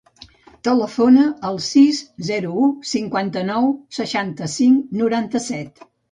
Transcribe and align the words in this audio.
Telefona 0.67 1.25
al 1.49 1.57
sis, 1.65 1.99
zero, 2.29 2.53
u, 2.67 2.69
cinquanta-nou, 2.91 3.67
seixanta-cinc, 3.97 4.89
noranta-set. 5.03 5.85